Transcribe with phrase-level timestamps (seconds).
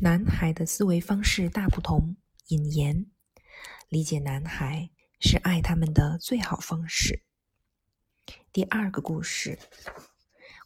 [0.00, 2.16] 男孩的思维方式大不同。
[2.48, 3.06] 引言：
[3.88, 7.24] 理解男孩是爱他们的最好方式。
[8.52, 9.58] 第二个故事，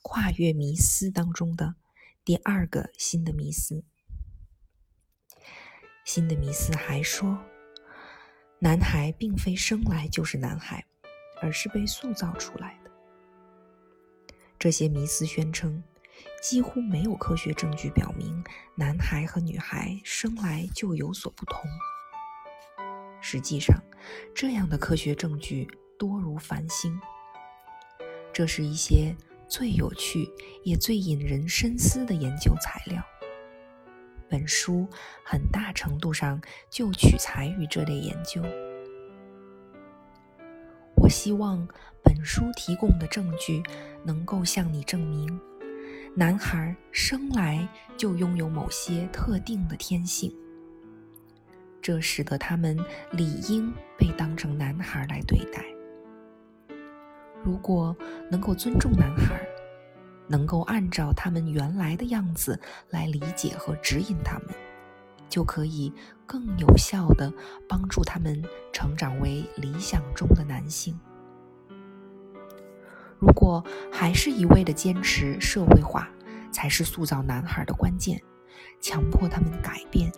[0.03, 1.77] 跨越迷思当中的
[2.25, 3.83] 第二个新的迷思。
[6.05, 7.43] 新的迷思还说，
[8.59, 10.85] 男孩并非生来就是男孩，
[11.41, 12.91] 而是被塑造出来的。
[14.59, 15.83] 这些迷思宣称，
[16.43, 18.43] 几乎没有科学证据表明
[18.75, 21.63] 男孩和女孩生来就有所不同。
[23.21, 23.81] 实际上，
[24.35, 27.01] 这样的科学证据多如繁星。
[28.33, 29.15] 这是一些
[29.49, 30.29] 最有趣
[30.65, 33.01] 也最引人深思的研究材料。
[34.29, 34.89] 本书
[35.25, 38.43] 很大程度上就取材于这类研究。
[40.97, 41.69] 我希望
[42.03, 43.63] 本书提供的证据
[44.05, 45.41] 能够向你证明，
[46.15, 47.67] 男孩生来
[47.97, 50.31] 就拥有某些特定的天性，
[51.81, 52.79] 这使得他们
[53.13, 55.65] 理应被当成男孩来对待。
[57.43, 57.97] 如果
[58.31, 59.41] 能够尊重男孩，
[60.29, 64.49] 能够按照他们原来的样子来理解和指引他们，
[65.31, 65.91] 就可以
[66.27, 67.33] 更有效地
[67.67, 70.95] 帮助他们成长为理想中的男性。
[73.23, 76.09] 如果还是一味的坚持社会化
[76.51, 78.21] 才是塑造男孩的关键，
[78.81, 80.11] 强迫他们改变，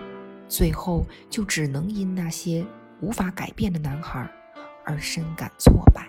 [0.49, 2.65] 最后就只能因那些
[3.01, 4.27] 无法改变的男孩
[4.87, 6.09] 而深感挫败。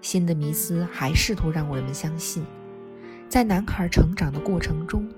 [0.00, 2.44] 新的迷思还试图让人们相信，
[3.28, 5.08] 在男孩成长的过程中，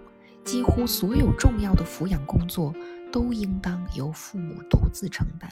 [0.44, 2.70] 几乎所有重要的抚养工作
[3.11, 5.50] 都应当由父母独自承担。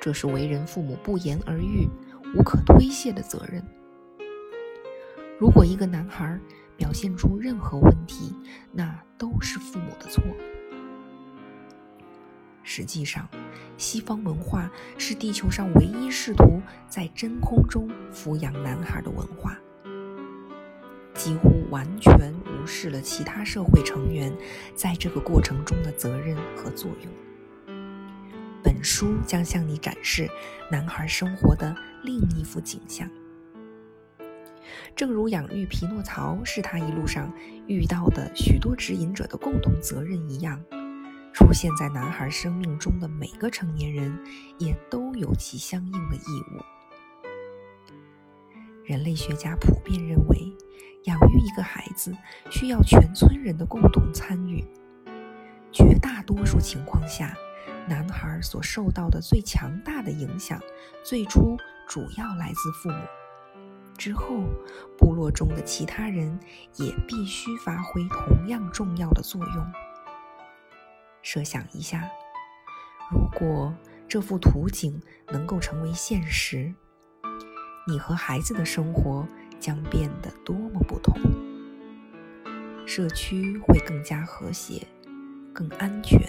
[0.00, 1.88] 这是为人父母不言而喻、
[2.34, 3.62] 无可推卸的责任。
[5.38, 6.38] 如果一个男孩
[6.76, 8.34] 表现出任何问题，
[8.72, 10.22] 那都是父母的错。
[12.62, 13.28] 实际上，
[13.78, 19.56] 西方文化是地球上唯一试图在真空中抚养男孩的文化，
[21.14, 24.36] 几乎完全无视了其他社会成员
[24.74, 27.25] 在这个过程中的责任和作用。
[28.86, 30.30] 书将向你展示
[30.70, 33.10] 男孩生活的另一幅景象，
[34.94, 37.30] 正如养育匹诺曹是他一路上
[37.66, 40.62] 遇到的许多指引者的共同责任一样。
[41.32, 44.16] 出现在男孩生命中的每个成年人，
[44.56, 46.62] 也都有其相应的义务。
[48.84, 50.38] 人类学家普遍认为，
[51.04, 52.16] 养育一个孩子
[52.50, 54.64] 需要全村人的共同参与。
[55.72, 57.36] 绝大多数情况下，
[57.88, 60.60] 男孩所受到的最强大的影响，
[61.04, 61.56] 最初
[61.88, 62.96] 主要来自父母。
[63.96, 64.44] 之后，
[64.98, 66.38] 部落中的其他人
[66.74, 69.72] 也必须发挥同样重要的作用。
[71.22, 72.08] 设想一下，
[73.10, 73.74] 如果
[74.06, 76.74] 这幅图景能够成为现实，
[77.88, 79.26] 你和孩子的生活
[79.58, 81.18] 将变得多么不同！
[82.84, 84.86] 社区会更加和谐、
[85.52, 86.20] 更安全，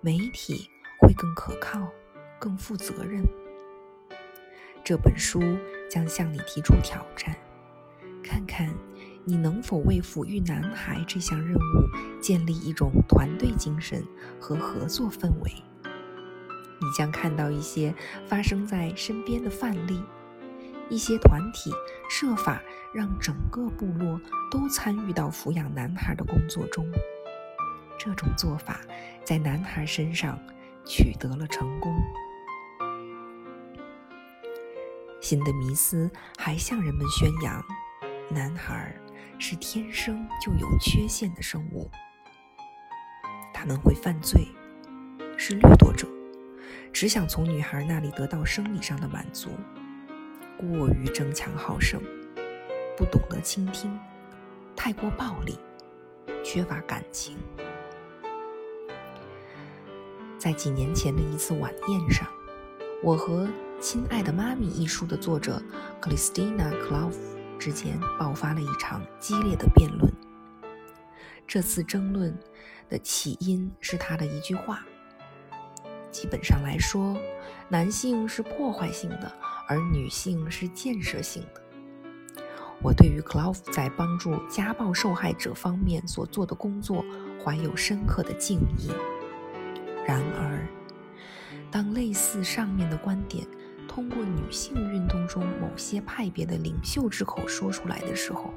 [0.00, 0.70] 媒体
[1.00, 1.88] 会更可靠、
[2.38, 3.22] 更负责任。
[4.84, 5.40] 这本书
[5.90, 7.36] 将向你提出挑战，
[8.22, 8.74] 看看。
[9.24, 14.02] 你能否为抚育男孩这项任务建立一种团队精神
[14.40, 15.52] 和合作氛围？
[16.80, 17.94] 你将看到一些
[18.26, 20.02] 发生在身边的范例，
[20.88, 21.70] 一些团体
[22.08, 22.62] 设法
[22.94, 24.18] 让整个部落
[24.50, 26.90] 都参与到抚养男孩的工作中。
[27.98, 28.80] 这种做法
[29.24, 30.38] 在男孩身上
[30.86, 31.92] 取得了成功。
[35.20, 37.62] 新的迷思还向人们宣扬，
[38.30, 38.94] 男孩。
[39.40, 41.88] 是天生就有缺陷的生物，
[43.54, 44.48] 他们会犯罪，
[45.36, 46.08] 是掠夺者，
[46.92, 49.50] 只想从女孩那里得到生理上的满足，
[50.56, 52.02] 过于争强好胜，
[52.96, 53.96] 不懂得倾听，
[54.74, 55.56] 太过暴力，
[56.42, 57.36] 缺乏感情。
[60.38, 62.26] 在几年前的一次晚宴上，
[63.02, 63.44] 我和
[63.80, 65.60] 《亲爱的妈咪》一书的作者
[66.00, 67.18] 克里斯蒂娜·克劳夫。
[67.58, 70.08] 之间爆发了一场激烈的辩论。
[71.44, 72.32] 这次争论
[72.88, 74.86] 的起因是他的一句话
[76.12, 77.16] ：“基本上来说，
[77.68, 79.32] 男性是破坏性的，
[79.66, 81.60] 而女性是建设性的。”
[82.80, 87.04] 我对于克劳夫在帮助家暴受害者方面所做的工作
[87.44, 88.92] 怀有深刻的敬意。
[90.08, 90.66] 然而，
[91.70, 93.46] 当类似上面的观点，
[93.86, 98.54] 通过女性运动中某些派别的领袖之口说出来的时候，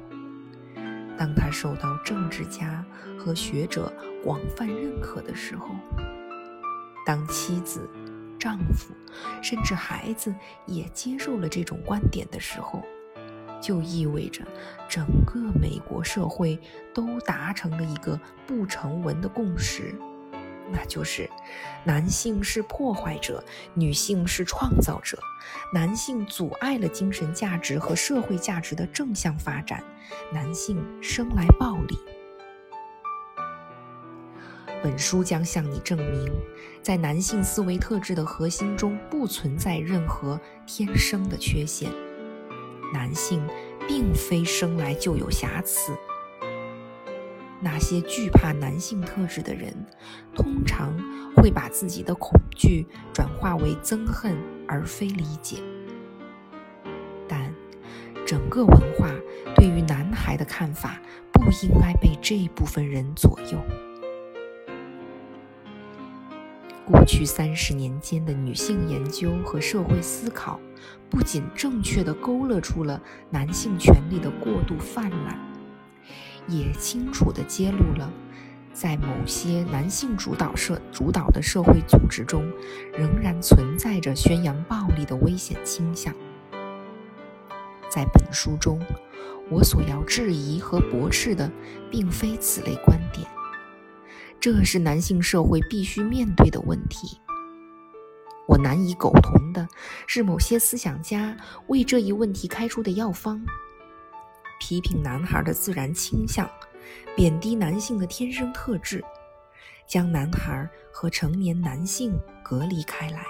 [1.18, 2.82] 当他受到政治家
[3.18, 3.92] 和学者
[4.24, 5.66] 广泛认可的时候，
[7.04, 7.86] 当妻子、
[8.38, 8.94] 丈夫
[9.42, 10.34] 甚至孩子
[10.64, 12.82] 也接受了这种观点的时候，
[13.60, 14.42] 就意味着
[14.88, 16.58] 整个美国社会
[16.94, 19.94] 都达成了一个不成文的共识。
[20.72, 21.28] 那就是，
[21.84, 25.18] 男性是破坏者，女性是创造者。
[25.72, 29.84] 男性阻碍了精神价值和社会价值的正向发展，
[30.32, 31.98] 男性生来暴力。
[34.82, 36.32] 本书将向你证明，
[36.82, 41.90] 在男性思维特质的核心中不存在任何天生的缺陷，
[42.92, 43.46] 男性
[43.86, 45.92] 并非生来就有瑕疵。
[47.64, 49.72] 那些惧怕男性特质的人，
[50.34, 50.92] 通常
[51.36, 54.36] 会把自己的恐惧转化为憎恨，
[54.66, 55.58] 而非理解。
[57.28, 57.54] 但
[58.26, 59.08] 整个文化
[59.54, 61.00] 对于男孩的看法，
[61.32, 63.58] 不应该被这部分人左右。
[66.84, 70.58] 过去三十年间的女性研究和社会思考，
[71.08, 73.00] 不仅正确地勾勒出了
[73.30, 75.51] 男性权利的过度泛滥。
[76.48, 78.12] 也清楚地揭露了，
[78.72, 82.50] 在某些男性主导社主导的社会组织中，
[82.92, 86.14] 仍然存在着宣扬暴力的危险倾向。
[87.90, 88.80] 在本书中，
[89.50, 91.50] 我所要质疑和驳斥的，
[91.90, 93.28] 并非此类观点，
[94.40, 97.18] 这是男性社会必须面对的问题。
[98.48, 99.68] 我难以苟同的
[100.06, 101.36] 是，某些思想家
[101.68, 103.40] 为这一问题开出的药方。
[104.62, 106.48] 批评男孩的自然倾向，
[107.16, 109.04] 贬低男性的天生特质，
[109.88, 113.26] 将男孩和成年男性隔离开来，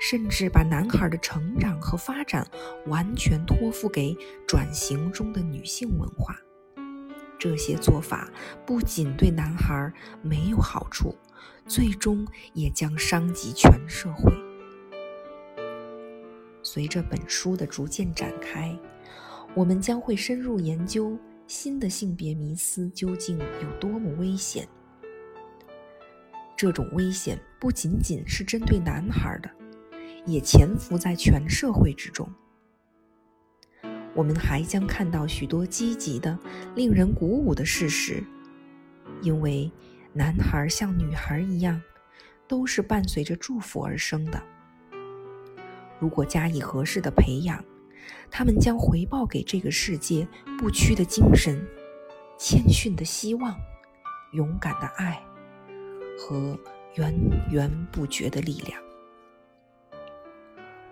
[0.00, 2.48] 甚至把男孩的成长和发展
[2.86, 4.16] 完全托付给
[4.46, 6.36] 转型中的女性文化。
[7.36, 8.30] 这些做法
[8.64, 9.92] 不仅对男孩
[10.22, 11.12] 没有好处，
[11.66, 12.24] 最终
[12.54, 14.32] 也将伤及全社会。
[16.62, 18.78] 随着本书的逐渐展开。
[19.54, 24.66] 我们将会深入研究新的性别迷思究竟有多么危险。
[26.56, 29.50] 这种危险不仅仅是针对男孩的，
[30.24, 32.28] 也潜伏在全社会之中。
[34.14, 36.38] 我们还将看到许多积极的、
[36.74, 38.22] 令人鼓舞的事实，
[39.22, 39.70] 因为
[40.12, 41.80] 男孩像女孩一样，
[42.46, 44.42] 都是伴随着祝福而生的。
[45.98, 47.64] 如果加以合适的培养，
[48.30, 50.26] 他们将回报给这个世界
[50.58, 51.60] 不屈的精神、
[52.38, 53.56] 谦逊的希望、
[54.32, 55.20] 勇敢的爱
[56.18, 56.58] 和
[56.96, 57.14] 源
[57.50, 58.80] 源不绝的力量。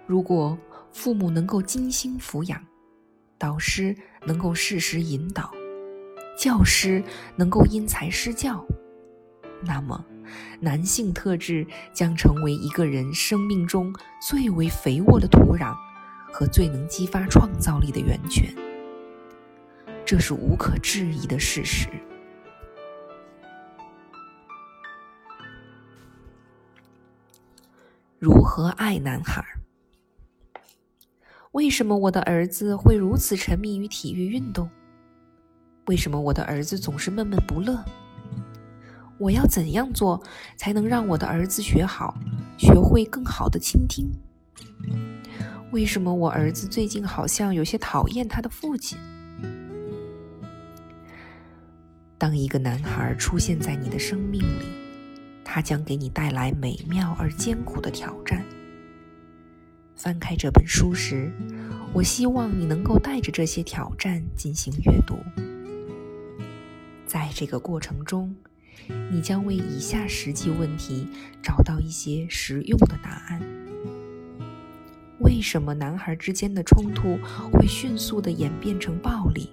[0.06, 0.56] 如果
[0.92, 2.64] 父母能够精心抚养，
[3.36, 3.94] 导师
[4.24, 5.52] 能够适时引导，
[6.36, 7.02] 教师
[7.36, 8.64] 能够因材施教，
[9.62, 10.04] 那么
[10.60, 15.76] 男性特质将成为一个人生命中最为肥沃的土壤。
[16.32, 18.54] 和最能激发创造力的源泉，
[20.04, 21.88] 这是无可置疑的事实。
[28.18, 29.44] 如何爱男孩？
[31.52, 34.68] 为什么我的儿子会如此沉迷于体育运动？
[35.86, 37.82] 为什么我的儿子总是闷闷不乐？
[39.18, 40.22] 我要怎样做
[40.56, 42.14] 才能让我的儿子学好，
[42.58, 44.10] 学会更好的倾听？
[45.70, 48.96] 为什么我儿子最近好像有些讨厌他的父亲？
[52.16, 54.64] 当一个男孩出现在你的生命里，
[55.44, 58.42] 他将给你带来美妙而艰苦的挑战。
[59.94, 61.30] 翻开这本书时，
[61.92, 65.18] 我希望你能够带着这些挑战进行阅读。
[67.06, 68.34] 在这个过程中，
[69.12, 71.06] 你将为以下实际问题
[71.42, 73.42] 找到一些实用的答案。
[75.28, 77.18] 为什么男孩之间的冲突
[77.52, 79.50] 会迅速的演变成暴力？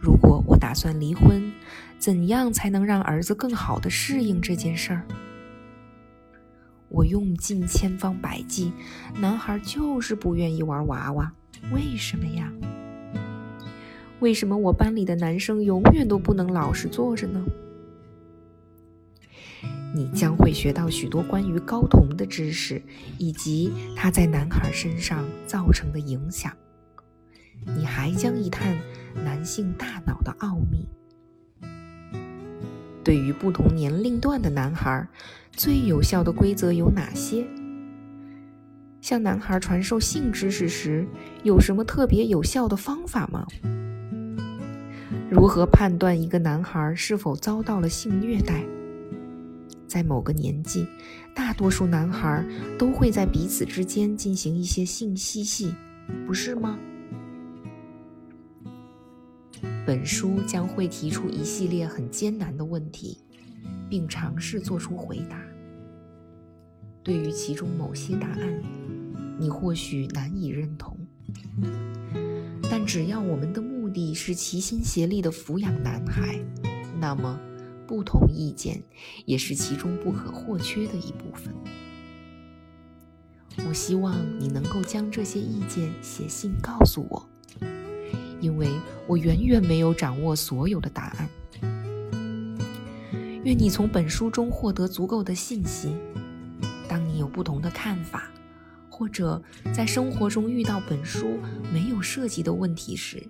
[0.00, 1.52] 如果我打算离婚，
[2.00, 5.06] 怎样才能让儿子更好的适应这件事儿？
[6.88, 8.72] 我用尽千方百计，
[9.20, 11.32] 男孩就是不愿意玩娃娃，
[11.72, 12.52] 为什么呀？
[14.18, 17.40] 为什么我班里的男生永远都不能老实坐着呢？
[19.94, 22.82] 你将会学到许多关于睾酮的知识，
[23.18, 26.52] 以及它在男孩身上造成的影响。
[27.64, 28.76] 你还将一探
[29.24, 30.88] 男性大脑的奥秘。
[33.04, 35.06] 对于不同年龄段的男孩，
[35.52, 37.46] 最有效的规则有哪些？
[39.00, 41.06] 向男孩传授性知识时，
[41.42, 43.46] 有什么特别有效的方法吗？
[45.28, 48.64] 如何判断一个男孩是否遭到了性虐待？
[49.92, 50.86] 在某个年纪，
[51.34, 52.42] 大多数男孩
[52.78, 55.74] 都会在彼此之间进行一些性嬉戏，
[56.26, 56.78] 不是吗？
[59.84, 63.18] 本书将会提出一系列很艰难的问题，
[63.90, 65.38] 并尝试做出回答。
[67.02, 68.62] 对于其中某些答案，
[69.38, 70.96] 你或许难以认同，
[72.70, 76.42] 但只要我们的目的是齐心协力地抚养男孩，
[76.98, 77.38] 那么。
[77.92, 78.82] 不同意见
[79.26, 81.54] 也是其中不可或缺的一部分。
[83.68, 87.28] 我希望你能够将这些意见写信告诉我，
[88.40, 88.66] 因为
[89.06, 91.28] 我远远没有掌握所有的答案。
[93.44, 95.94] 愿你从本书中获得足够的信息。
[96.88, 98.32] 当你有不同的看法，
[98.88, 99.42] 或者
[99.74, 101.38] 在生活中遇到本书
[101.70, 103.22] 没有涉及的问题时，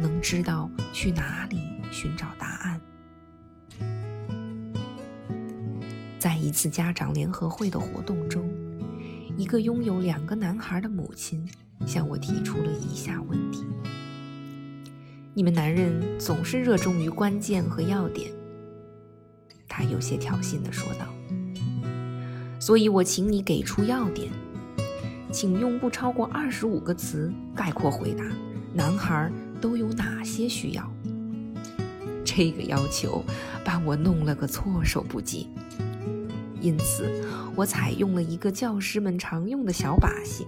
[0.00, 1.60] 能知道去哪里
[1.90, 2.77] 寻找答案。
[6.38, 8.48] 一次家长联合会的活动中，
[9.36, 11.46] 一个拥有两个男孩的母亲
[11.84, 13.64] 向我提出了以下问题
[15.34, 18.30] ：“你们男人总是热衷于关键和要点。”
[19.68, 21.06] 他有些挑衅地说道。
[22.60, 24.30] “所以我请你给出要点，
[25.30, 28.24] 请用不超过二十五个词概括回答：
[28.72, 29.30] 男孩
[29.60, 30.90] 都有哪些需要？”
[32.24, 33.24] 这个要求
[33.64, 35.48] 把我弄了个措手不及。
[36.60, 37.24] 因此，
[37.54, 40.46] 我采用了一个教师们常用的小把戏。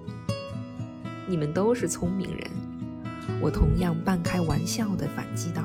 [1.29, 2.51] 你们都是聪明人，
[3.41, 5.63] 我同样半开玩笑地反击道，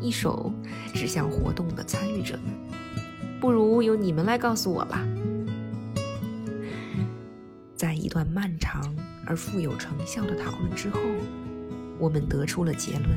[0.00, 0.50] 一手
[0.94, 2.44] 指向活动的参与者们。
[3.38, 5.06] 不如由你们来告诉我吧。
[7.74, 8.82] 在一段漫长
[9.26, 10.98] 而富有成效的讨论之后，
[11.98, 13.10] 我们得出了结论：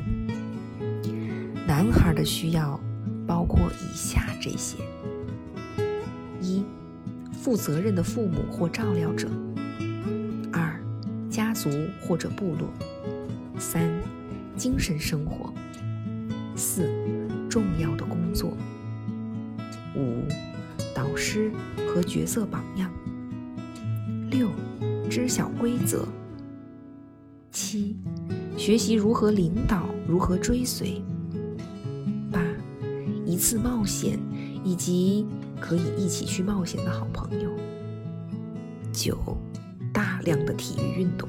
[1.66, 2.78] 男孩的需要
[3.26, 4.76] 包括以下这些。
[7.42, 9.26] 负责任的父母或照料者；
[10.52, 10.78] 二、
[11.30, 12.68] 家族或者部落；
[13.58, 13.90] 三、
[14.56, 15.50] 精神生活；
[16.54, 16.86] 四、
[17.48, 18.50] 重要的工作；
[19.96, 20.22] 五、
[20.94, 21.50] 导师
[21.88, 22.90] 和角色榜样；
[24.30, 24.50] 六、
[25.08, 26.06] 知晓规则；
[27.50, 27.96] 七、
[28.54, 31.02] 学习如何领导、如何追随；
[32.30, 32.38] 八、
[33.24, 34.18] 一次冒险
[34.62, 35.26] 以及。
[35.60, 37.50] 可以一起去冒险的好朋友。
[38.92, 39.16] 九，
[39.92, 41.28] 大量的体育运动。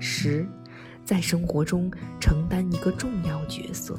[0.00, 0.46] 十，
[1.04, 3.98] 在生活中承担一个重要角色。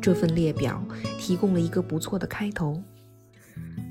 [0.00, 0.82] 这份列表
[1.18, 2.82] 提供了一个不错的开头。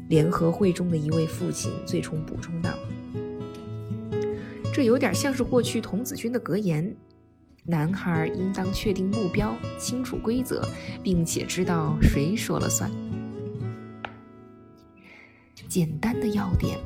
[0.10, 2.72] 联合会中的一位父亲最终补充道
[4.74, 6.96] ：“这有点像是过去童子军的格言：
[7.64, 10.68] 男孩应当确定目标，清楚规则，
[11.02, 12.92] 并且知道谁说了算。”
[15.74, 16.78] 简单的要点，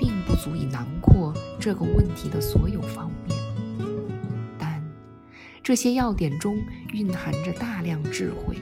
[0.00, 3.38] 并不足以囊括这个问题的所有方面，
[4.58, 4.82] 但
[5.62, 6.58] 这些要点中
[6.92, 8.56] 蕴含着大量智慧。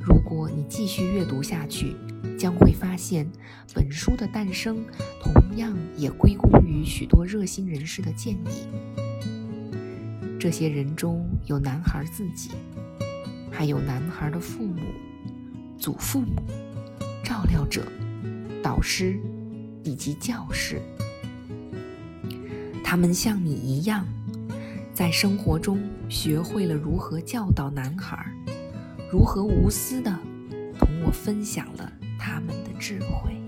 [0.00, 1.94] 如果你继续阅读下去，
[2.36, 3.30] 将会发现
[3.72, 4.84] 本书的诞生
[5.22, 8.66] 同样也归功于许多热心人士的建议。
[10.36, 12.50] 这些人中有男孩自己，
[13.52, 14.82] 还有男孩的父母、
[15.78, 16.42] 祖父母。
[17.30, 17.86] 照料者、
[18.60, 19.16] 导师
[19.84, 20.82] 以及教师，
[22.82, 24.04] 他们像你一样，
[24.92, 28.26] 在生活中学会了如何教导男孩，
[29.12, 30.10] 如何无私的
[30.76, 33.39] 同我分享了他们的智慧。